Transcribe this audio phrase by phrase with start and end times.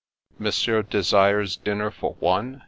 [0.39, 2.59] "Monsieur desires dinner for one?